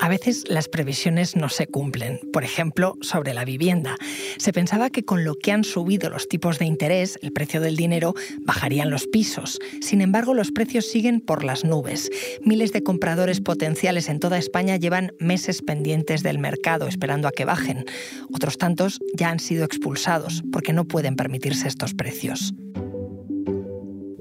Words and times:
A 0.00 0.08
veces 0.08 0.44
las 0.48 0.68
previsiones 0.68 1.36
no 1.36 1.48
se 1.48 1.66
cumplen, 1.66 2.20
por 2.32 2.44
ejemplo, 2.44 2.96
sobre 3.00 3.32
la 3.32 3.44
vivienda. 3.44 3.96
Se 4.38 4.52
pensaba 4.52 4.90
que 4.90 5.04
con 5.04 5.24
lo 5.24 5.36
que 5.36 5.52
han 5.52 5.64
subido 5.64 6.10
los 6.10 6.28
tipos 6.28 6.58
de 6.58 6.66
interés, 6.66 7.18
el 7.22 7.32
precio 7.32 7.60
del 7.60 7.76
dinero, 7.76 8.14
bajarían 8.40 8.90
los 8.90 9.06
pisos. 9.06 9.58
Sin 9.80 10.00
embargo, 10.00 10.34
los 10.34 10.50
precios 10.50 10.86
siguen 10.86 11.20
por 11.20 11.44
las 11.44 11.64
nubes. 11.64 12.10
Miles 12.42 12.72
de 12.72 12.82
compradores 12.82 13.40
potenciales 13.40 14.08
en 14.08 14.20
toda 14.20 14.38
España 14.38 14.76
llevan 14.76 15.12
meses 15.20 15.62
pendientes 15.62 16.22
del 16.22 16.38
mercado 16.38 16.88
esperando 16.88 17.28
a 17.28 17.32
que 17.32 17.44
bajen. 17.44 17.84
Otros 18.32 18.58
tantos 18.58 19.00
ya 19.16 19.30
han 19.30 19.38
sido 19.38 19.64
expulsados 19.64 20.42
porque 20.52 20.72
no 20.72 20.86
pueden 20.86 21.16
permitirse 21.16 21.68
estos 21.68 21.94
precios. 21.94 22.52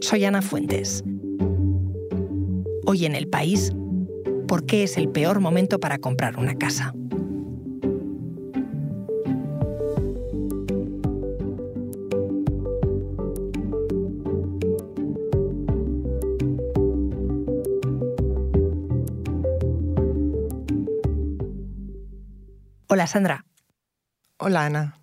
Soy 0.02 0.26
Ana 0.26 0.42
Fuentes. 0.42 1.04
Hoy 2.86 3.06
en 3.06 3.16
el 3.16 3.28
país 3.28 3.72
por 4.48 4.66
qué 4.66 4.84
es 4.84 4.98
el 4.98 5.10
peor 5.10 5.40
momento 5.40 5.80
para 5.80 5.98
comprar 5.98 6.38
una 6.38 6.56
casa. 6.56 6.94
Hola 22.88 23.08
Sandra. 23.08 23.46
Hola 24.38 24.66
Ana. 24.66 25.00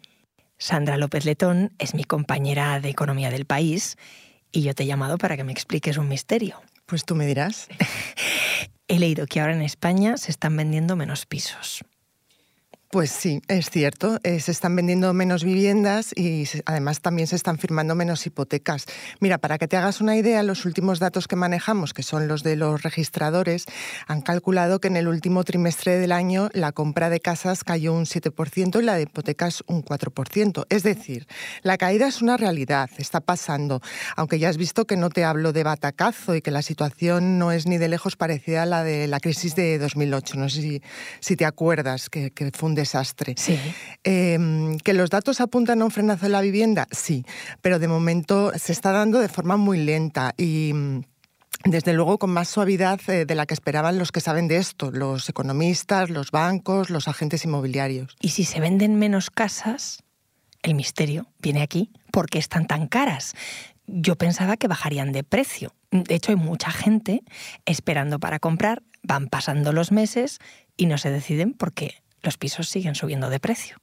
Sandra 0.59 0.96
López 0.96 1.24
Letón 1.24 1.73
es 1.79 1.95
mi 1.95 2.04
compañera 2.04 2.79
de 2.79 2.88
Economía 2.88 3.30
del 3.30 3.46
País 3.46 3.96
y 4.52 4.62
yo 4.62 4.74
te 4.74 4.84
he 4.84 4.87
llamado 4.87 5.18
para 5.18 5.37
que 5.37 5.43
me 5.43 5.51
expliques 5.51 5.96
un 5.96 6.09
misterio. 6.09 6.60
Pues 6.87 7.04
tú 7.04 7.16
me 7.16 7.27
dirás. 7.27 7.68
He 8.91 8.99
leído 8.99 9.29
que 9.29 9.39
ahora 9.39 9.53
en 9.53 9.62
España 9.62 10.17
se 10.17 10.33
están 10.33 10.57
vendiendo 10.57 10.97
menos 10.97 11.25
pisos. 11.25 11.85
Pues 12.91 13.12
sí, 13.12 13.41
es 13.46 13.71
cierto. 13.71 14.19
Eh, 14.24 14.41
se 14.41 14.51
están 14.51 14.74
vendiendo 14.74 15.15
menos 15.15 15.45
viviendas 15.45 16.10
y 16.16 16.49
además 16.66 17.01
también 17.01 17.29
se 17.29 17.37
están 17.37 17.57
firmando 17.57 17.95
menos 17.95 18.27
hipotecas. 18.27 18.87
Mira, 19.21 19.38
para 19.38 19.59
que 19.59 19.69
te 19.69 19.77
hagas 19.77 20.01
una 20.01 20.16
idea, 20.16 20.43
los 20.43 20.65
últimos 20.65 20.99
datos 20.99 21.29
que 21.29 21.37
manejamos, 21.37 21.95
que 21.95 22.02
son 22.02 22.27
los 22.27 22.43
de 22.43 22.57
los 22.57 22.82
registradores, 22.82 23.66
han 24.09 24.23
calculado 24.23 24.80
que 24.80 24.88
en 24.88 24.97
el 24.97 25.07
último 25.07 25.45
trimestre 25.45 25.99
del 25.99 26.10
año 26.10 26.49
la 26.52 26.73
compra 26.73 27.10
de 27.10 27.21
casas 27.21 27.63
cayó 27.63 27.93
un 27.93 28.07
7% 28.07 28.80
y 28.80 28.85
la 28.85 28.97
de 28.97 29.02
hipotecas 29.02 29.63
un 29.69 29.85
4%. 29.85 30.66
Es 30.69 30.82
decir, 30.82 31.29
la 31.63 31.79
caída 31.79 32.09
es 32.09 32.23
una 32.23 32.37
realidad, 32.38 32.91
está 32.99 33.21
pasando. 33.21 33.80
Aunque 34.16 34.41
ya 34.41 34.49
has 34.49 34.57
visto 34.57 34.88
que 34.88 34.97
no 34.97 35.10
te 35.10 35.23
hablo 35.23 35.52
de 35.52 35.63
batacazo 35.63 36.35
y 36.35 36.43
que 36.43 36.51
la 36.51 36.63
situación 36.63 37.38
no 37.38 37.52
es 37.52 37.69
ni 37.69 37.79
de 37.79 37.87
lejos 37.87 38.16
parecida 38.16 38.65
a 38.65 38.66
la 38.66 38.82
de 38.82 39.07
la 39.07 39.21
crisis 39.21 39.54
de 39.54 39.79
2008. 39.79 40.37
No 40.37 40.49
sé 40.49 40.82
si, 41.21 41.37
te 41.37 41.45
acuerdas 41.45 42.10
que, 42.10 42.32
que 42.32 42.51
desastre. 42.80 43.34
Sí. 43.36 43.59
Em, 44.04 44.78
¿Que 44.78 44.92
los 44.92 45.10
datos 45.10 45.40
apuntan 45.40 45.80
a 45.80 45.84
un 45.84 45.90
frenazo 45.90 46.26
de 46.26 46.30
la 46.30 46.40
vivienda? 46.40 46.86
Sí, 46.90 47.24
pero 47.62 47.78
de 47.78 47.88
momento 47.88 48.52
se 48.59 48.73
está 48.73 48.92
dando 48.92 49.20
de 49.20 49.28
forma 49.28 49.56
muy 49.56 49.78
lenta 49.78 50.34
y 50.36 50.73
mm, 50.74 51.01
desde 51.64 51.92
luego 51.92 52.18
con 52.18 52.30
más 52.30 52.48
suavidad 52.48 53.01
eh, 53.08 53.26
de 53.26 53.34
la 53.34 53.46
que 53.46 53.54
esperaban 53.54 53.98
los 53.98 54.12
que 54.12 54.20
saben 54.20 54.48
de 54.48 54.56
esto, 54.56 54.90
los 54.90 55.28
economistas, 55.28 56.10
los 56.10 56.30
bancos, 56.30 56.90
los 56.90 57.06
agentes 57.06 57.45
inmobiliarios. 57.45 58.16
Y 58.20 58.30
si 58.30 58.45
se 58.45 58.60
venden 58.60 58.98
menos 58.98 59.30
casas, 59.30 60.02
el 60.62 60.74
misterio 60.74 61.26
viene 61.38 61.62
aquí, 61.62 61.90
¿por 62.12 62.28
qué 62.28 62.38
están 62.38 62.66
tan 62.66 62.86
caras? 62.86 63.34
Yo 63.86 64.16
pensaba 64.16 64.56
que 64.56 64.69
bajarían 64.69 65.12
de 65.12 65.25
precio. 65.25 65.75
De 65.91 66.14
hecho, 66.14 66.32
hay 66.32 66.36
mucha 66.36 66.70
gente 66.70 67.22
esperando 67.66 68.19
para 68.19 68.38
comprar, 68.38 68.82
van 69.03 69.28
pasando 69.28 69.72
los 69.72 69.92
meses 69.92 70.38
y 70.76 70.86
no 70.86 70.98
se 70.98 71.10
deciden 71.10 71.53
porque 71.53 72.03
los 72.22 72.37
pisos 72.37 72.69
siguen 72.69 72.94
subiendo 72.94 73.31
de 73.31 73.41
precio. 73.41 73.78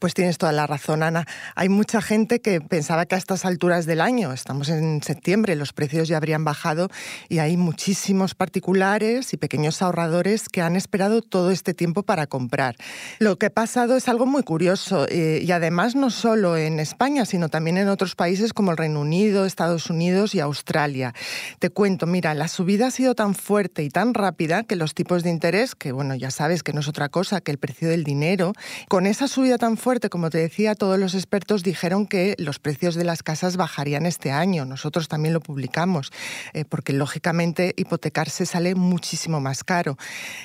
Pues 0.00 0.14
tienes 0.14 0.38
toda 0.38 0.52
la 0.52 0.66
razón, 0.66 1.02
Ana. 1.02 1.26
Hay 1.54 1.68
mucha 1.68 2.00
gente 2.00 2.40
que 2.40 2.62
pensaba 2.62 3.04
que 3.04 3.16
a 3.16 3.18
estas 3.18 3.44
alturas 3.44 3.84
del 3.84 4.00
año, 4.00 4.32
estamos 4.32 4.70
en 4.70 5.02
septiembre, 5.02 5.56
los 5.56 5.74
precios 5.74 6.08
ya 6.08 6.16
habrían 6.16 6.42
bajado 6.42 6.88
y 7.28 7.40
hay 7.40 7.58
muchísimos 7.58 8.34
particulares 8.34 9.34
y 9.34 9.36
pequeños 9.36 9.82
ahorradores 9.82 10.48
que 10.48 10.62
han 10.62 10.74
esperado 10.74 11.20
todo 11.20 11.50
este 11.50 11.74
tiempo 11.74 12.02
para 12.02 12.26
comprar. 12.26 12.76
Lo 13.18 13.36
que 13.36 13.44
ha 13.44 13.50
pasado 13.50 13.94
es 13.94 14.08
algo 14.08 14.24
muy 14.24 14.42
curioso 14.42 15.06
eh, 15.06 15.42
y 15.44 15.52
además 15.52 15.94
no 15.96 16.08
solo 16.08 16.56
en 16.56 16.80
España, 16.80 17.26
sino 17.26 17.50
también 17.50 17.76
en 17.76 17.90
otros 17.90 18.14
países 18.14 18.54
como 18.54 18.70
el 18.70 18.78
Reino 18.78 19.02
Unido, 19.02 19.44
Estados 19.44 19.90
Unidos 19.90 20.34
y 20.34 20.40
Australia. 20.40 21.12
Te 21.58 21.68
cuento, 21.68 22.06
mira, 22.06 22.32
la 22.32 22.48
subida 22.48 22.86
ha 22.86 22.90
sido 22.90 23.14
tan 23.14 23.34
fuerte 23.34 23.82
y 23.82 23.90
tan 23.90 24.14
rápida 24.14 24.62
que 24.62 24.76
los 24.76 24.94
tipos 24.94 25.22
de 25.24 25.28
interés, 25.28 25.74
que 25.74 25.92
bueno, 25.92 26.14
ya 26.14 26.30
sabes 26.30 26.62
que 26.62 26.72
no 26.72 26.80
es 26.80 26.88
otra 26.88 27.10
cosa 27.10 27.42
que 27.42 27.50
el 27.50 27.58
precio 27.58 27.90
del 27.90 28.02
dinero, 28.02 28.54
con 28.88 29.04
esa 29.04 29.28
subida 29.28 29.58
tan 29.58 29.76
fuerte, 29.76 29.89
como 29.98 30.30
te 30.30 30.38
decía, 30.38 30.76
todos 30.76 31.00
los 31.00 31.14
expertos 31.14 31.64
dijeron 31.64 32.06
que 32.06 32.36
los 32.38 32.60
precios 32.60 32.94
de 32.94 33.02
las 33.02 33.24
casas 33.24 33.56
bajarían 33.56 34.06
este 34.06 34.30
año. 34.30 34.64
Nosotros 34.64 35.08
también 35.08 35.34
lo 35.34 35.40
publicamos, 35.40 36.12
eh, 36.52 36.64
porque 36.64 36.92
lógicamente 36.92 37.74
hipotecarse 37.76 38.46
sale 38.46 38.76
muchísimo 38.76 39.40
más 39.40 39.64
caro. 39.64 39.96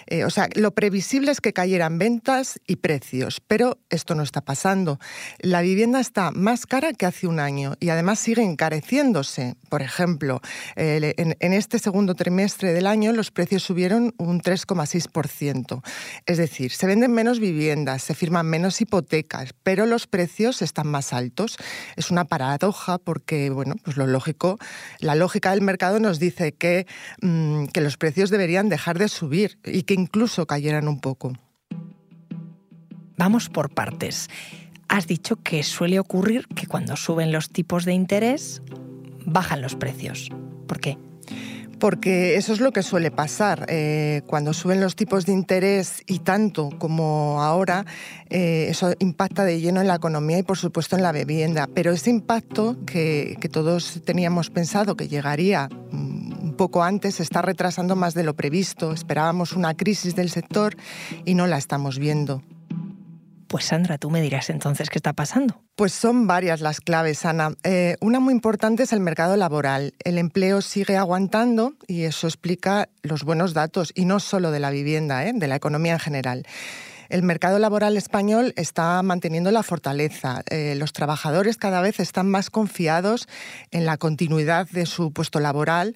Eh, 0.08 0.26
o 0.26 0.32
sea, 0.32 0.50
lo 0.56 0.72
previsible 0.72 1.32
es 1.32 1.42
que 1.42 1.54
cayeran 1.54 2.00
ventas 2.00 2.60
y 2.66 2.78
precios, 2.78 3.40
pero 3.40 3.78
esto 3.92 4.16
no 4.16 4.24
está 4.24 4.42
pasando. 4.42 5.00
La 5.38 5.62
vivienda 5.62 6.00
está 6.00 6.32
más 6.32 6.66
cara 6.66 6.94
que 6.94 7.06
hace 7.06 7.28
un 7.28 7.40
año 7.40 7.76
y 7.80 7.90
además 7.90 8.18
sigue 8.20 8.42
encareciéndose. 8.42 9.58
Por 9.70 9.84
ejemplo, 9.84 10.42
eh, 10.76 11.14
en, 11.18 11.38
en 11.40 11.54
este 11.54 11.78
segundo 11.78 12.16
trimestre 12.16 12.74
del 12.74 12.88
año 12.88 13.12
los 13.12 13.30
precios 13.30 13.62
subieron 13.62 14.16
un 14.18 14.42
3,6%. 14.42 15.84
Es 16.26 16.38
decir, 16.40 16.72
se 16.72 16.88
venden 16.88 17.12
menos 17.12 17.40
viviendas, 17.40 18.02
se 18.02 18.16
firman 18.16 18.48
menos 18.48 18.82
hipotecas 18.82 19.35
pero 19.64 19.86
los 19.86 20.08
precios 20.08 20.62
están 20.62 20.88
más 20.88 21.14
altos. 21.14 21.58
Es 21.96 22.12
una 22.12 22.26
paradoja 22.26 22.98
porque, 22.98 23.50
bueno, 23.50 23.76
pues 23.84 23.98
lo 23.98 24.08
lógico, 24.08 24.58
la 25.00 25.16
lógica 25.16 25.52
del 25.52 25.62
mercado 25.62 26.00
nos 26.00 26.20
dice 26.20 26.54
que, 26.54 26.88
mm, 27.22 27.66
que 27.68 27.82
los 27.82 27.98
precios 27.98 28.30
deberían 28.30 28.70
dejar 28.70 29.00
de 29.00 29.08
subir 29.08 29.60
y 29.64 29.84
que 29.84 29.94
incluso 29.94 30.46
cayeran 30.46 30.88
un 30.88 31.00
poco. 31.00 31.34
Vamos 33.18 33.50
por 33.50 33.74
partes. 33.74 34.30
Has 34.88 35.08
dicho 35.08 35.38
que 35.38 35.64
suele 35.64 36.00
ocurrir 36.00 36.48
que 36.50 36.68
cuando 36.68 36.96
suben 36.96 37.32
los 37.32 37.50
tipos 37.50 37.86
de 37.86 37.94
interés, 37.94 38.62
bajan 39.26 39.62
los 39.62 39.76
precios. 39.76 40.30
¿Por 40.68 40.80
qué? 40.80 40.98
Porque 41.80 42.36
eso 42.36 42.54
es 42.54 42.60
lo 42.60 42.72
que 42.72 42.84
suele 42.84 43.12
pasar. 43.12 43.66
Eh, 43.70 44.22
cuando 44.28 44.54
suben 44.54 44.80
los 44.80 44.96
tipos 44.96 45.26
de 45.26 45.34
interés 45.34 46.04
y 46.06 46.20
tanto 46.20 46.70
como 46.78 47.42
ahora, 47.42 47.86
eh, 48.30 48.68
eso 48.70 48.94
impacta 49.00 49.44
de 49.44 49.60
lleno 49.60 49.82
en 49.82 49.88
la 49.88 49.96
economía 49.96 50.40
y 50.40 50.44
por 50.44 50.58
supuesto 50.58 50.96
en 50.96 51.04
la 51.04 51.12
vivienda. 51.12 51.68
Pero 51.74 51.92
ese 51.92 52.10
impacto 52.10 52.78
que, 52.86 53.38
que 53.40 53.50
todos 53.50 54.02
teníamos 54.06 54.50
pensado 54.50 54.96
que 54.96 55.08
llegaría 55.08 55.70
mm, 55.70 56.44
un 56.44 56.54
poco 56.56 56.84
antes 56.84 57.16
se 57.16 57.24
está 57.24 57.42
retrasando 57.42 57.96
más 57.96 58.14
de 58.14 58.24
lo 58.24 58.36
previsto. 58.36 58.94
Esperábamos 58.94 59.54
una 59.54 59.76
crisis 59.76 60.16
del 60.16 60.30
sector 60.30 60.76
y 61.26 61.36
no 61.36 61.48
la 61.48 61.58
estamos 61.58 62.00
viendo. 62.00 62.42
Pues 63.48 63.66
Sandra, 63.66 63.98
tú 63.98 64.10
me 64.10 64.22
dirás 64.22 64.50
entonces 64.50 64.90
qué 64.90 64.98
está 64.98 65.14
pasando. 65.14 65.62
Pues 65.76 65.94
son 65.94 66.28
varias 66.28 66.62
las 66.62 66.82
claves, 66.82 67.26
Ana. 67.26 67.54
Eh, 67.64 67.96
una 68.02 68.20
muy 68.20 68.34
importante 68.34 68.84
es 68.84 68.94
el 68.94 69.00
mercado 69.00 69.38
laboral. 69.38 69.94
El 70.04 70.18
empleo 70.18 70.62
sigue 70.62 70.98
aguantando 70.98 71.74
y 71.88 72.04
eso 72.04 72.28
explica 72.28 72.90
los 73.04 73.24
buenos 73.24 73.54
datos, 73.54 73.92
y 73.96 74.06
no 74.06 74.20
solo 74.20 74.52
de 74.52 74.60
la 74.60 74.72
vivienda, 74.72 75.26
¿eh? 75.26 75.34
de 75.34 75.48
la 75.48 75.56
economía 75.56 75.94
en 75.94 76.00
general. 76.00 76.48
El 77.10 77.22
mercado 77.22 77.60
laboral 77.60 77.98
español 77.98 78.54
está 78.56 79.02
manteniendo 79.04 79.52
la 79.52 79.64
fortaleza. 79.64 80.42
Eh, 80.50 80.74
los 80.76 80.92
trabajadores 80.92 81.58
cada 81.58 81.82
vez 81.82 82.00
están 82.00 82.30
más 82.30 82.50
confiados 82.50 83.28
en 83.72 83.86
la 83.86 83.98
continuidad 83.98 84.68
de 84.70 84.86
su 84.86 85.12
puesto 85.12 85.40
laboral 85.40 85.96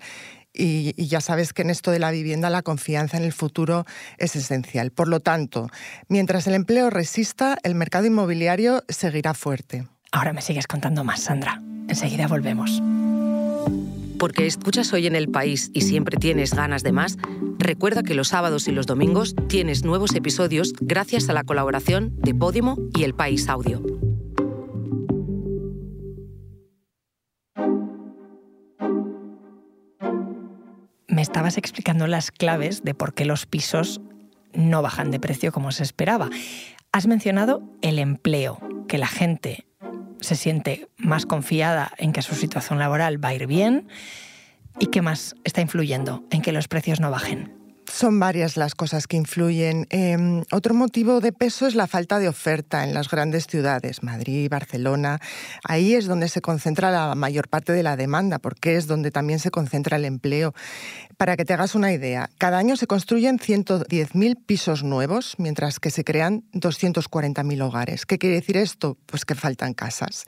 y, 0.53 0.93
ya 1.05 1.21
sabes 1.21 1.53
que 1.53 1.61
en 1.61 1.69
esto 1.69 1.91
de 1.91 1.99
la 1.99 2.11
vivienda 2.11 2.49
la 2.49 2.61
confianza 2.61 3.17
en 3.17 3.23
el 3.23 3.33
futuro 3.33 3.85
es 4.17 4.35
esencial. 4.35 4.91
Por 4.91 5.07
lo 5.07 5.19
tanto, 5.19 5.69
mientras 6.07 6.47
el 6.47 6.53
empleo 6.53 6.89
resista, 6.89 7.57
el 7.63 7.75
mercado 7.75 8.05
inmobiliario 8.05 8.83
seguirá 8.89 9.33
fuerte. 9.33 9.87
Ahora 10.11 10.33
me 10.33 10.41
sigues 10.41 10.67
contando 10.67 11.03
más, 11.03 11.21
Sandra. 11.21 11.61
Enseguida 11.87 12.27
volvemos. 12.27 12.81
Porque 14.17 14.45
escuchas 14.47 14.91
hoy 14.91 15.07
en 15.07 15.15
el 15.15 15.29
país 15.29 15.71
y 15.73 15.81
siempre 15.81 16.17
tienes 16.17 16.53
ganas 16.53 16.83
de 16.83 16.91
más, 16.91 17.17
recuerda 17.57 18.03
que 18.03 18.15
los 18.15 18.29
sábados 18.29 18.67
y 18.67 18.71
los 18.71 18.85
domingos 18.85 19.33
tienes 19.47 19.85
nuevos 19.85 20.13
episodios 20.13 20.73
gracias 20.81 21.29
a 21.29 21.33
la 21.33 21.43
colaboración 21.43 22.15
de 22.17 22.33
Podimo 22.33 22.77
y 22.95 23.03
El 23.03 23.13
País 23.13 23.47
Audio. 23.47 23.81
Estabas 31.29 31.59
explicando 31.59 32.07
las 32.07 32.31
claves 32.31 32.83
de 32.83 32.95
por 32.95 33.13
qué 33.13 33.23
los 33.23 33.45
pisos 33.45 34.01
no 34.51 34.81
bajan 34.81 35.11
de 35.11 35.19
precio 35.19 35.51
como 35.51 35.71
se 35.71 35.83
esperaba. 35.83 36.27
Has 36.91 37.05
mencionado 37.05 37.61
el 37.83 37.99
empleo, 37.99 38.59
que 38.87 38.97
la 38.97 39.05
gente 39.05 39.67
se 40.21 40.35
siente 40.35 40.89
más 40.97 41.27
confiada 41.27 41.91
en 41.99 42.13
que 42.13 42.23
su 42.23 42.33
situación 42.33 42.79
laboral 42.79 43.23
va 43.23 43.29
a 43.29 43.35
ir 43.35 43.45
bien. 43.45 43.87
¿Y 44.79 44.87
qué 44.87 45.03
más 45.03 45.35
está 45.43 45.61
influyendo 45.61 46.23
en 46.31 46.41
que 46.41 46.51
los 46.51 46.67
precios 46.67 46.99
no 46.99 47.11
bajen? 47.11 47.59
Son 47.91 48.19
varias 48.19 48.55
las 48.55 48.75
cosas 48.75 49.07
que 49.07 49.17
influyen. 49.17 49.87
Em, 49.89 50.43
otro 50.51 50.73
motivo 50.73 51.21
de 51.21 51.31
peso 51.31 51.65
es 51.65 51.75
la 51.75 51.87
falta 51.87 52.19
de 52.19 52.27
oferta 52.27 52.83
en 52.83 52.93
las 52.93 53.09
grandes 53.09 53.47
ciudades, 53.47 54.03
Madrid, 54.03 54.47
Barcelona. 54.49 55.19
Ahí 55.63 55.95
es 55.95 56.05
donde 56.05 56.29
se 56.29 56.41
concentra 56.41 56.91
la 56.91 57.15
mayor 57.15 57.49
parte 57.49 57.73
de 57.73 57.83
la 57.83 57.97
demanda, 57.97 58.37
porque 58.37 58.75
es 58.75 58.85
donde 58.87 59.11
también 59.11 59.39
se 59.39 59.51
concentra 59.51 59.97
el 59.97 60.05
empleo. 60.05 60.53
Para 61.19 61.35
que 61.35 61.43
te 61.43 61.53
hagas 61.53 61.75
una 61.75 61.91
idea, 61.91 62.29
cada 62.37 62.59
año 62.59 62.77
se 62.77 62.87
construyen 62.87 63.39
110.000 63.39 64.37
pisos 64.45 64.83
nuevos, 64.85 65.35
mientras 65.37 65.81
que 65.81 65.91
se 65.91 66.05
crean 66.05 66.45
240.000 66.53 67.61
hogares. 67.61 68.05
¿Qué 68.05 68.17
quiere 68.17 68.37
decir 68.37 68.55
esto? 68.55 68.97
Pues 69.05 69.25
que 69.25 69.35
faltan 69.35 69.73
casas. 69.73 70.23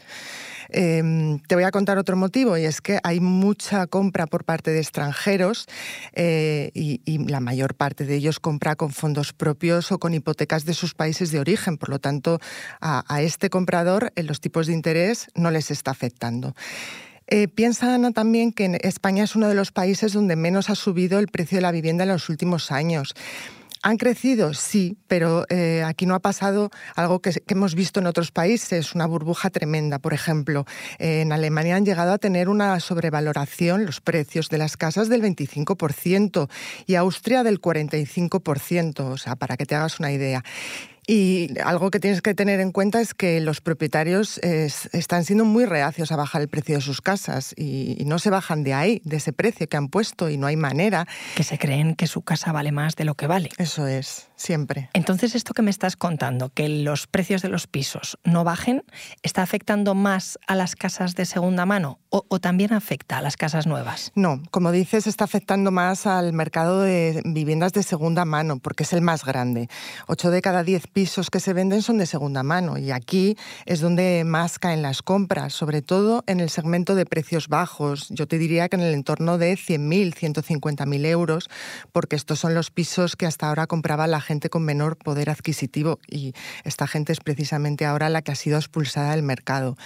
Em, 0.67 1.39
te 1.47 1.55
voy 1.55 1.63
a 1.63 1.71
contar 1.71 1.97
otro 1.97 2.17
motivo 2.17 2.57
y 2.57 2.65
es 2.65 2.81
que 2.81 2.99
hay 3.03 3.21
mucha 3.21 3.87
compra 3.87 4.27
por 4.27 4.43
parte 4.43 4.71
de 4.71 4.79
extranjeros 4.79 5.67
eh, 6.11 6.71
y, 6.73 6.99
la 7.29 7.39
mayor 7.39 7.75
parte 7.75 8.03
de 8.03 8.15
ellos 8.15 8.41
compra 8.41 8.75
con 8.75 8.91
fondos 8.91 9.31
propios 9.31 9.93
o 9.93 9.97
con 9.97 10.13
hipotecas 10.13 10.65
de 10.65 10.73
sus 10.73 10.93
países 10.93 11.31
de 11.31 11.39
origen. 11.39 11.77
Por 11.77 11.87
lo 11.87 11.99
tanto, 11.99 12.39
a, 12.81 13.21
este 13.21 13.49
comprador 13.49 14.11
en 14.17 14.27
los 14.27 14.41
tipos 14.41 14.67
de 14.67 14.73
interés 14.73 15.29
no 15.35 15.51
les 15.51 15.71
está 15.71 15.91
afectando. 15.91 16.53
Eh, 17.33 17.47
piensa 17.47 17.95
Ana 17.95 18.11
también 18.11 18.51
que 18.51 18.77
España 18.83 19.23
es 19.23 19.37
uno 19.37 19.47
de 19.47 19.55
los 19.55 19.71
países 19.71 20.11
donde 20.11 20.35
menos 20.35 20.69
ha 20.69 20.75
subido 20.75 21.17
el 21.17 21.29
precio 21.29 21.57
de 21.57 21.61
la 21.61 21.71
vivienda 21.71 22.03
en 22.03 22.09
los 22.09 22.27
últimos 22.27 22.73
años. 22.73 23.15
¿Han 23.83 23.95
crecido? 23.95 24.53
Sí, 24.53 24.97
pero 25.07 25.45
eh, 25.49 25.81
aquí 25.83 26.05
no 26.05 26.13
ha 26.13 26.19
pasado 26.19 26.71
algo 26.93 27.21
que, 27.21 27.31
hemos 27.47 27.73
visto 27.73 28.01
en 28.01 28.07
otros 28.07 28.31
países, 28.31 28.93
una 28.93 29.05
burbuja 29.07 29.49
tremenda. 29.49 29.97
Por 29.97 30.13
ejemplo, 30.13 30.65
en 30.99 31.31
Alemania 31.31 31.77
han 31.77 31.85
llegado 31.85 32.11
a 32.11 32.17
tener 32.17 32.49
una 32.49 32.77
sobrevaloración, 32.81 33.85
los 33.85 34.01
precios 34.01 34.49
de 34.49 34.57
las 34.57 34.75
casas 34.75 35.07
del 35.07 35.23
25% 35.23 36.49
y 36.85 36.95
Austria 36.95 37.43
del 37.43 37.61
45%, 37.61 38.99
o 38.99 39.17
sea, 39.17 39.37
para 39.37 39.55
que 39.55 39.65
te 39.65 39.73
hagas 39.73 39.99
una 40.01 40.11
idea. 40.11 40.43
Y 41.07 41.59
algo 41.63 41.89
que 41.91 41.99
tienes 41.99 42.21
que 42.21 42.33
tener 42.33 42.59
en 42.59 42.71
cuenta 42.71 43.01
es 43.01 43.13
que 43.13 43.41
los 43.41 43.59
propietarios 43.59 44.37
están 44.37 45.25
siendo 45.25 45.45
muy 45.45 45.65
reacios 45.65 46.11
a 46.11 46.15
bajar 46.15 46.41
el 46.41 46.47
precio 46.47 46.75
de 46.75 46.81
sus 46.81 47.01
casas 47.01 47.53
y, 47.57 47.95
y, 47.99 48.05
no 48.05 48.19
se 48.19 48.29
bajan 48.29 48.63
de 48.63 48.73
ahí, 48.73 49.01
de 49.03 49.17
ese 49.17 49.33
precio 49.33 49.67
que 49.67 49.77
han 49.77 49.89
puesto 49.89 50.29
y 50.29 50.37
no 50.37 50.47
hay 50.47 50.55
manera. 50.55 51.07
Que 51.35 51.43
se 51.43 51.57
creen 51.57 51.95
que 51.95 52.07
su 52.07 52.21
casa 52.21 52.51
vale 52.51 52.71
más 52.71 52.95
de 52.95 53.05
lo 53.05 53.15
que 53.15 53.27
vale. 53.27 53.49
Eso 53.57 53.87
es, 53.87 54.30
siempre. 54.41 54.89
Entonces, 54.93 55.35
esto 55.35 55.53
que 55.53 55.61
me 55.61 55.71
estás 55.71 55.95
contando, 55.95 56.49
que 56.49 56.67
los 56.67 57.07
precios 57.07 57.41
de 57.41 57.49
los 57.49 57.67
pisos 57.67 58.17
no 58.23 58.43
bajen, 58.43 58.83
¿está 59.23 59.41
afectando 59.41 59.95
más 59.95 60.39
a 60.47 60.55
las 60.55 60.75
casas 60.75 61.15
de 61.15 61.25
segunda 61.25 61.65
mano 61.65 61.99
o, 62.09 62.25
o 62.27 62.39
también 62.39 62.73
afecta 62.73 63.19
a 63.19 63.21
las 63.21 63.37
casas 63.37 63.67
nuevas? 63.67 64.11
No, 64.15 64.41
como 64.51 64.71
dices, 64.71 65.07
está 65.07 65.23
afectando 65.25 65.71
más 65.71 66.05
al 66.05 66.33
mercado 66.33 66.81
de 66.81 67.21
viviendas 67.25 67.73
de 67.73 67.83
segunda 67.83 68.25
mano 68.25 68.59
porque 68.59 68.83
es 68.83 68.93
el 68.93 69.01
más 69.01 69.23
grande. 69.23 69.69
Ocho 70.07 70.31
de 70.31 70.41
cada 70.41 70.63
diez 70.63 70.87
pisos 70.87 71.29
que 71.29 71.39
se 71.39 71.53
venden 71.53 71.81
son 71.81 71.97
de 71.97 72.05
segunda 72.05 72.43
mano 72.43 72.77
y 72.77 72.91
aquí 72.91 73.37
es 73.65 73.79
donde 73.79 74.23
más 74.25 74.59
caen 74.59 74.81
las 74.81 75.01
compras, 75.01 75.53
sobre 75.53 75.81
todo 75.81 76.23
en 76.27 76.39
el 76.39 76.49
segmento 76.49 76.95
de 76.95 77.05
precios 77.05 77.47
bajos. 77.47 78.07
Yo 78.09 78.27
te 78.27 78.37
diría 78.37 78.69
que 78.69 78.77
en 78.77 78.83
el 78.83 78.93
entorno 78.93 79.37
de 79.37 79.53
100.000, 79.53 80.15
150.000 80.15 81.05
euros, 81.05 81.49
porque 81.91 82.15
estos 82.15 82.39
son 82.39 82.53
los 82.53 82.71
pisos 82.71 83.15
que 83.15 83.25
hasta 83.25 83.47
ahora 83.47 83.67
compraba 83.67 84.07
la 84.07 84.21
gente 84.21 84.30
con 84.39 84.63
menor 84.63 84.97
poder 84.97 85.29
adquisitivo 85.29 85.99
y 86.07 86.33
esta 86.63 86.87
gente 86.87 87.11
es 87.11 87.19
precisamente 87.19 87.85
ahora 87.85 88.09
la 88.09 88.21
que 88.21 88.31
ha 88.31 88.35
sido 88.35 88.57
expulsada 88.57 89.11
del 89.11 89.23
mercado. 89.23 89.77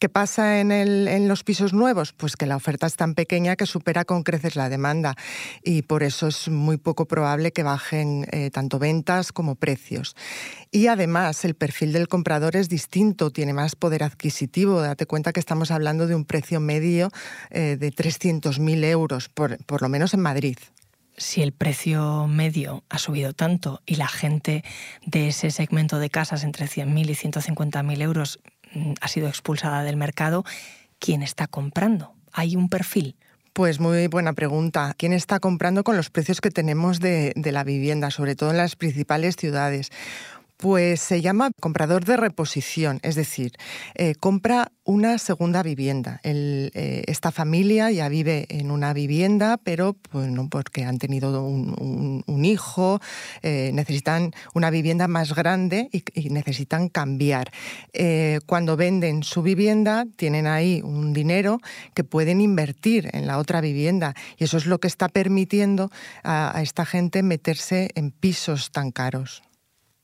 ¿Qué 0.00 0.08
pasa 0.08 0.60
en, 0.60 1.28
los 1.28 1.44
pisos 1.44 1.72
nuevos? 1.72 2.12
Pues 2.12 2.36
que 2.36 2.46
la 2.46 2.56
oferta 2.56 2.86
es 2.86 2.96
tan 2.96 3.14
pequeña 3.14 3.56
que 3.56 3.66
supera 3.66 4.04
con 4.04 4.22
creces 4.22 4.56
la 4.56 4.68
demanda 4.68 5.14
y 5.62 5.82
por 5.82 6.02
eso 6.02 6.26
es 6.28 6.48
muy 6.48 6.76
poco 6.76 7.06
probable 7.06 7.52
que 7.52 7.62
bajen 7.62 8.26
eh, 8.32 8.50
tanto 8.50 8.78
ventas 8.78 9.32
como 9.32 9.54
precios. 9.54 10.16
Y 10.70 10.88
además 10.88 11.44
el 11.44 11.54
perfil 11.54 11.92
del 11.92 12.08
comprador 12.08 12.56
es 12.56 12.68
distinto, 12.68 13.30
tiene 13.30 13.52
más 13.52 13.76
poder 13.76 14.02
adquisitivo. 14.02 14.80
Date 14.80 15.06
cuenta 15.06 15.32
que 15.32 15.40
estamos 15.40 15.70
hablando 15.70 16.06
de 16.06 16.14
un 16.14 16.24
precio 16.24 16.58
medio 16.60 17.10
eh, 17.50 17.76
de 17.78 17.92
300.000 17.92 18.84
euros, 18.84 19.28
por 19.28 19.82
lo 19.82 19.88
menos 19.88 20.14
en 20.14 20.20
Madrid 20.20 20.56
si 21.16 21.42
el 21.42 21.52
precio 21.52 22.26
medio 22.26 22.84
ha 22.88 22.98
subido 22.98 23.32
tanto 23.32 23.82
y 23.86 23.96
la 23.96 24.08
gente 24.08 24.64
de 25.04 25.28
ese 25.28 25.50
segmento 25.50 25.98
de 25.98 26.10
casas 26.10 26.44
entre 26.44 26.66
100.000 26.66 27.10
y 27.10 27.14
150.000 27.14 28.02
euros 28.02 28.40
mm, 28.72 28.92
ha 29.00 29.08
sido 29.08 29.28
expulsada 29.28 29.82
del 29.82 29.96
mercado, 29.96 30.44
¿quién 30.98 31.22
está 31.22 31.46
comprando? 31.46 32.14
¿Hay 32.32 32.56
un 32.56 32.68
perfil? 32.68 33.16
Pues 33.52 33.80
muy 33.80 34.06
buena 34.06 34.32
pregunta. 34.32 34.94
¿Quién 34.96 35.12
está 35.12 35.38
comprando 35.38 35.84
con 35.84 35.94
los 35.94 36.08
precios 36.08 36.40
que 36.40 36.50
tenemos 36.50 37.00
de, 37.00 37.34
de 37.36 37.52
la 37.52 37.64
vivienda, 37.64 38.10
sobre 38.10 38.34
todo 38.34 38.50
en 38.50 38.56
las 38.56 38.76
principales 38.76 39.36
ciudades? 39.36 39.90
Pues 40.62 41.00
se 41.00 41.20
llama 41.20 41.50
comprador 41.60 42.04
de 42.04 42.16
reposición, 42.16 43.00
es 43.02 43.16
decir, 43.16 43.50
eh, 43.96 44.14
compra 44.14 44.70
una 44.84 45.18
segunda 45.18 45.60
vivienda. 45.64 46.20
Eh, 46.22 47.02
esta 47.08 47.32
familia 47.32 47.90
ya 47.90 48.08
vive 48.08 48.46
en 48.48 48.70
una 48.70 48.92
vivienda, 48.92 49.56
pero 49.56 49.96
porque 50.48 50.84
han 50.84 50.98
tenido 50.98 51.44
un, 51.44 52.44
hijo, 52.44 53.00
eh, 53.42 53.72
necesitan 53.74 54.30
una 54.54 54.70
vivienda 54.70 55.08
más 55.08 55.34
grande 55.34 55.90
y 56.14 56.30
necesitan 56.30 56.88
cambiar. 56.88 57.50
cuando 58.46 58.76
venden 58.76 59.24
su 59.24 59.42
vivienda, 59.42 60.06
tienen 60.14 60.46
ahí 60.46 60.80
un 60.84 61.12
dinero 61.12 61.60
que 61.92 62.04
pueden 62.04 62.40
invertir 62.40 63.10
en 63.12 63.26
la 63.26 63.38
otra 63.38 63.60
vivienda 63.60 64.14
y 64.38 64.44
eso 64.44 64.58
es 64.58 64.66
lo 64.66 64.78
que 64.78 64.86
está 64.86 65.08
permitiendo 65.08 65.90
a 66.22 66.60
esta 66.62 66.86
gente 66.86 67.24
meterse 67.24 67.90
en 67.96 68.12
pisos 68.12 68.70
tan 68.70 68.92
caros. 68.92 69.42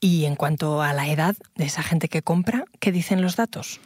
Y 0.00 0.26
en 0.26 0.36
cuanto 0.36 0.80
a 0.80 0.92
la 0.92 1.08
edad 1.08 1.34
de 1.56 1.64
esa 1.64 1.82
gente 1.82 2.08
que 2.08 2.22
compra, 2.22 2.64
¿qué 2.78 2.92
dicen 2.92 3.20
los 3.20 3.36
datos? 3.36 3.80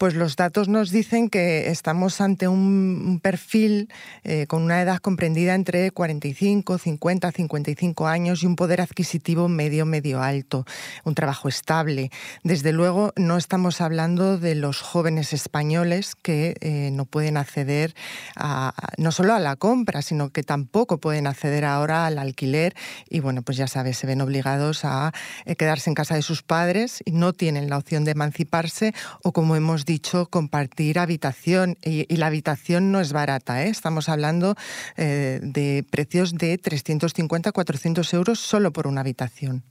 Pues 0.00 0.14
los 0.14 0.34
datos 0.34 0.66
nos 0.68 0.90
dicen 0.90 1.28
que 1.28 1.68
estamos 1.68 2.22
ante 2.22 2.48
un, 2.48 3.20
perfil 3.22 3.90
eh, 4.24 4.46
con 4.46 4.62
una 4.62 4.80
edad 4.80 4.96
comprendida 4.96 5.54
entre 5.54 5.90
45, 5.90 6.78
50, 6.78 7.30
55 7.30 8.06
años 8.06 8.42
y 8.42 8.46
un 8.46 8.56
poder 8.56 8.80
adquisitivo 8.80 9.48
medio, 9.48 9.84
medio 9.84 10.22
alto, 10.22 10.64
un 11.04 11.14
trabajo 11.14 11.50
estable. 11.50 12.10
Desde 12.42 12.72
luego 12.72 13.12
no 13.16 13.36
estamos 13.36 13.82
hablando 13.82 14.38
de 14.38 14.54
los 14.54 14.80
jóvenes 14.80 15.34
españoles 15.34 16.14
que 16.14 16.56
eh, 16.62 16.88
no 16.94 17.04
pueden 17.04 17.36
acceder 17.36 17.94
a, 18.36 18.72
no 18.96 19.12
solo 19.12 19.34
a 19.34 19.38
la 19.38 19.56
compra, 19.56 20.00
sino 20.00 20.30
que 20.30 20.42
tampoco 20.42 20.96
pueden 20.96 21.26
acceder 21.26 21.66
ahora 21.66 22.06
al 22.06 22.18
alquiler 22.18 22.74
y 23.10 23.20
bueno, 23.20 23.42
pues 23.42 23.58
ya 23.58 23.66
sabes, 23.66 23.98
se 23.98 24.06
ven 24.06 24.22
obligados 24.22 24.86
a 24.86 25.12
eh, 25.44 25.56
quedarse 25.56 25.90
en 25.90 25.94
casa 25.94 26.14
de 26.14 26.22
sus 26.22 26.42
padres 26.42 27.02
y 27.04 27.12
no 27.12 27.34
tienen 27.34 27.68
la 27.68 27.76
opción 27.76 28.06
de 28.06 28.12
emanciparse 28.12 28.94
o 29.22 29.32
como 29.32 29.56
hemos 29.56 29.84
dicho, 29.84 29.89
compartir 30.30 30.98
habitación. 30.98 31.76
Y, 31.82 32.16
la 32.16 32.26
habitación 32.26 32.92
no 32.92 33.00
es 33.00 33.12
barata, 33.12 33.64
¿eh? 33.64 33.68
estamos 33.68 34.08
hablando 34.08 34.54
eh, 34.96 35.40
de 35.42 35.84
precios 35.90 36.34
de 36.34 36.58
350, 36.58 37.52
400 37.52 38.14
euros 38.14 38.38
solo 38.38 38.72
por 38.72 38.86
una 38.86 39.00
habitación. 39.00 39.64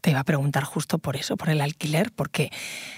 Te 0.00 0.10
iba 0.10 0.20
a 0.20 0.24
preguntar 0.24 0.64
justo 0.64 0.98
por 0.98 1.16
eso, 1.16 1.36
por 1.36 1.50
el 1.50 1.60
alquiler, 1.60 2.12
porque 2.12 2.50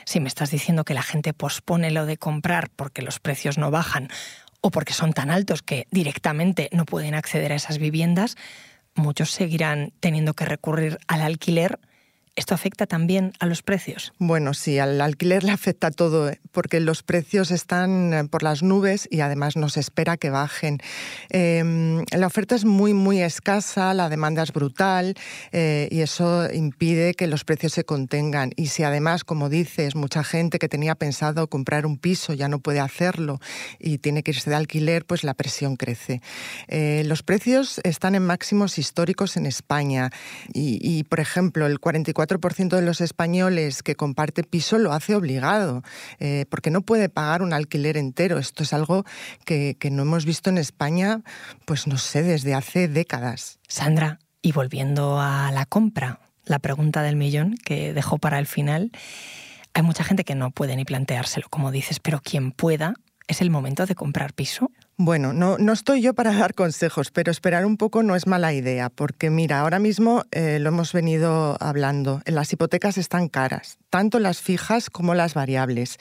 si 0.04 0.20
me 0.20 0.28
estás 0.28 0.50
diciendo 0.50 0.84
que 0.84 0.94
la 0.94 1.02
gente 1.02 1.32
pospone 1.32 1.90
lo 1.90 2.06
de 2.06 2.18
comprar 2.18 2.70
porque 2.70 3.02
los 3.02 3.18
precios 3.18 3.56
no 3.56 3.70
bajan 3.70 4.08
o 4.60 4.70
porque 4.70 4.92
son 4.92 5.12
tan 5.12 5.30
altos 5.30 5.62
que 5.62 5.86
directamente 5.90 6.68
no 6.72 6.84
pueden 6.84 7.14
acceder 7.14 7.52
a 7.52 7.56
esas 7.56 7.78
viviendas, 7.78 8.36
muchos 8.94 9.30
seguirán 9.30 9.92
teniendo 10.00 10.34
que 10.34 10.44
recurrir 10.44 10.98
al 11.06 11.22
alquiler 11.22 11.78
¿Esto 12.38 12.54
afecta 12.54 12.86
también 12.86 13.32
a 13.40 13.46
los 13.46 13.62
precios? 13.62 14.12
Bueno, 14.18 14.54
sí, 14.54 14.78
al 14.78 15.00
alquiler 15.00 15.42
le 15.42 15.50
afecta 15.50 15.90
todo, 15.90 16.30
¿eh? 16.30 16.40
porque 16.52 16.78
los 16.78 17.02
precios 17.02 17.50
están 17.50 18.14
eh, 18.14 18.24
por 18.28 18.44
las 18.44 18.62
nubes 18.62 19.08
y 19.10 19.22
además 19.22 19.56
no 19.56 19.68
se 19.68 19.80
espera 19.80 20.16
que 20.16 20.30
bajen. 20.30 20.78
Em, 21.30 22.04
la 22.16 22.28
oferta 22.28 22.54
es 22.54 22.64
muy, 22.64 22.94
muy 22.94 23.20
escasa, 23.20 23.92
la 23.92 24.08
demanda 24.08 24.44
es 24.44 24.52
brutal 24.52 25.16
eh, 25.50 25.88
y 25.90 26.00
eso 26.02 26.48
impide 26.52 27.14
que 27.14 27.26
los 27.26 27.42
precios 27.42 27.72
se 27.72 27.82
contengan. 27.82 28.52
Y 28.54 28.68
si 28.68 28.84
además, 28.84 29.24
como 29.24 29.48
dices, 29.48 29.96
mucha 29.96 30.22
gente 30.22 30.60
que 30.60 30.68
tenía 30.68 30.94
pensado 30.94 31.48
comprar 31.48 31.86
un 31.86 31.98
piso 31.98 32.34
ya 32.34 32.46
no 32.46 32.60
puede 32.60 32.78
hacerlo 32.78 33.40
y 33.80 33.98
tiene 33.98 34.22
que 34.22 34.30
irse 34.30 34.48
de 34.48 34.54
alquiler, 34.54 35.04
pues 35.06 35.24
la 35.24 35.34
presión 35.34 35.74
crece. 35.74 36.22
los 36.68 37.24
precios 37.24 37.80
están 37.82 38.14
en 38.14 38.24
máximos 38.24 38.78
históricos 38.78 39.36
en 39.36 39.46
España 39.46 40.10
y, 40.54 40.78
y 40.80 41.02
por 41.02 41.18
ejemplo, 41.18 41.66
el 41.66 41.80
44 41.80 42.27
4% 42.28 42.76
de 42.76 42.82
los 42.82 43.00
españoles 43.00 43.82
que 43.82 43.94
comparte 43.94 44.44
piso 44.44 44.78
lo 44.78 44.92
hace 44.92 45.14
obligado, 45.14 45.82
eh, 46.18 46.44
porque 46.50 46.70
no 46.70 46.82
puede 46.82 47.08
pagar 47.08 47.42
un 47.42 47.52
alquiler 47.52 47.96
entero. 47.96 48.38
Esto 48.38 48.62
es 48.62 48.72
algo 48.72 49.04
que, 49.44 49.76
que 49.78 49.90
no 49.90 50.02
hemos 50.02 50.24
visto 50.24 50.50
en 50.50 50.58
España, 50.58 51.22
pues 51.64 51.86
no 51.86 51.98
sé, 51.98 52.22
desde 52.22 52.54
hace 52.54 52.88
décadas. 52.88 53.58
Sandra, 53.68 54.18
y 54.42 54.52
volviendo 54.52 55.20
a 55.20 55.50
la 55.52 55.66
compra, 55.66 56.20
la 56.44 56.58
pregunta 56.58 57.02
del 57.02 57.16
millón 57.16 57.56
que 57.64 57.92
dejó 57.92 58.18
para 58.18 58.38
el 58.38 58.46
final, 58.46 58.90
hay 59.74 59.82
mucha 59.82 60.04
gente 60.04 60.24
que 60.24 60.34
no 60.34 60.50
puede 60.50 60.76
ni 60.76 60.84
planteárselo, 60.84 61.48
como 61.48 61.70
dices, 61.70 62.00
pero 62.00 62.20
quien 62.20 62.52
pueda, 62.52 62.94
¿es 63.26 63.40
el 63.40 63.50
momento 63.50 63.86
de 63.86 63.94
comprar 63.94 64.32
piso? 64.32 64.70
Bueno, 65.00 65.32
no, 65.32 65.58
no, 65.58 65.72
estoy 65.72 66.02
yo 66.02 66.12
para 66.12 66.32
dar 66.36 66.54
consejos, 66.54 67.12
pero 67.12 67.30
esperar 67.30 67.64
un 67.64 67.76
poco 67.76 68.02
no 68.02 68.16
es 68.16 68.26
mala 68.26 68.52
idea, 68.52 68.90
porque 68.90 69.30
mira, 69.30 69.60
ahora 69.60 69.78
mismo 69.78 70.24
eh, 70.32 70.58
lo 70.58 70.70
hemos 70.70 70.92
venido 70.92 71.56
hablando, 71.60 72.20
las 72.26 72.52
hipotecas 72.52 72.98
están 72.98 73.28
caras, 73.28 73.78
tanto 73.90 74.18
las 74.18 74.42
fijas 74.42 74.90
como 74.90 75.14
las 75.14 75.34
variables. 75.34 75.98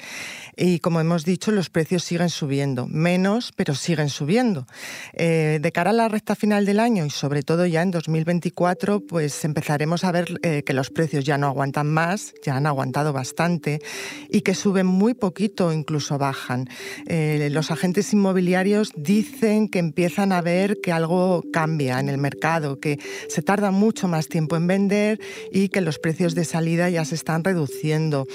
Y 0.55 0.79
como 0.79 0.99
hemos 0.99 1.25
dicho, 1.25 1.51
los 1.51 1.69
precios 1.69 2.03
siguen 2.03 2.31
subiendo, 2.31 2.87
menos, 2.87 3.53
pero 3.55 3.75
siguen 3.75 4.09
subiendo. 4.09 4.65
Eh, 5.13 5.59
de 5.61 5.71
cara 5.71 5.91
a 5.91 5.93
la 5.93 6.07
recta 6.07 6.33
final 6.33 6.65
del 6.65 6.79
año 6.79 7.05
y 7.05 7.11
sobre 7.11 7.43
todo 7.43 7.67
ya 7.67 7.83
en 7.83 7.91
2024, 7.91 9.01
pues 9.01 9.45
empezaremos 9.45 10.05
a 10.05 10.11
ver 10.11 10.39
eh, 10.41 10.63
que 10.65 10.73
los 10.73 10.89
precios 10.89 11.23
ya 11.23 11.37
no 11.37 11.45
aguantan 11.45 11.85
más, 11.85 12.33
ya 12.43 12.55
han 12.55 12.65
aguantado 12.65 13.13
bastante 13.13 13.79
y 14.27 14.41
que 14.41 14.55
suben 14.55 14.87
muy 14.87 15.13
poquito, 15.13 15.71
incluso 15.71 16.17
bajan. 16.17 16.67
los 17.07 17.69
agentes 17.69 18.11
inmobiliarios 18.11 18.86
dicen 18.95 19.67
que 19.67 19.79
empiezan 19.79 20.31
a 20.31 20.41
ver 20.41 20.79
que 20.81 20.91
algo 20.91 21.43
cambia 21.51 21.99
en 21.99 22.09
el 22.09 22.17
mercado, 22.17 22.79
que 22.79 22.99
se 23.27 23.41
tarda 23.41 23.71
mucho 23.71 24.07
más 24.07 24.27
tiempo 24.27 24.55
en 24.55 24.67
vender 24.67 25.19
y 25.51 25.69
que 25.69 25.81
los 25.81 25.99
precios 25.99 26.35
de 26.35 26.45
salida 26.45 26.89
ya 26.89 27.05
se 27.05 27.15
están 27.15 27.43
reduciendo. 27.43 28.27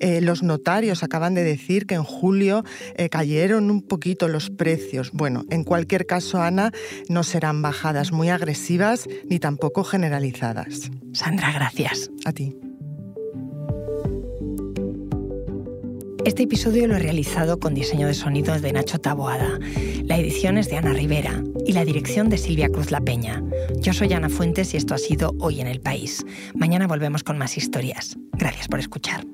Eh, 0.00 0.20
los 0.20 0.42
notarios 0.42 1.02
acaban 1.02 1.34
de 1.34 1.44
decir 1.44 1.86
que 1.86 1.94
en 1.94 2.04
julio 2.04 2.64
eh, 2.96 3.08
cayeron 3.08 3.70
un 3.70 3.82
poquito 3.82 4.28
los 4.28 4.50
precios. 4.50 5.10
Bueno, 5.12 5.44
en 5.50 5.64
cualquier 5.64 6.06
caso, 6.06 6.42
Ana, 6.42 6.72
no 7.08 7.22
serán 7.22 7.62
bajadas 7.62 8.12
muy 8.12 8.28
agresivas 8.28 9.06
ni 9.28 9.38
tampoco 9.38 9.84
generalizadas. 9.84 10.90
Sandra, 11.12 11.52
gracias. 11.52 12.10
A 12.24 12.32
ti. 12.32 12.65
Este 16.26 16.42
episodio 16.42 16.88
lo 16.88 16.96
he 16.96 16.98
realizado 16.98 17.60
con 17.60 17.72
diseño 17.72 18.08
de 18.08 18.14
sonido 18.14 18.58
de 18.58 18.72
Nacho 18.72 18.98
Taboada. 18.98 19.60
La 20.06 20.18
edición 20.18 20.58
es 20.58 20.68
de 20.68 20.76
Ana 20.76 20.92
Rivera 20.92 21.44
y 21.64 21.70
la 21.70 21.84
dirección 21.84 22.30
de 22.30 22.36
Silvia 22.36 22.68
Cruz 22.68 22.90
La 22.90 23.00
Peña. 23.00 23.44
Yo 23.78 23.92
soy 23.92 24.12
Ana 24.12 24.28
Fuentes 24.28 24.74
y 24.74 24.76
esto 24.76 24.92
ha 24.92 24.98
sido 24.98 25.36
Hoy 25.38 25.60
en 25.60 25.68
el 25.68 25.80
País. 25.80 26.26
Mañana 26.52 26.88
volvemos 26.88 27.22
con 27.22 27.38
más 27.38 27.56
historias. 27.56 28.16
Gracias 28.32 28.66
por 28.66 28.80
escuchar. 28.80 29.24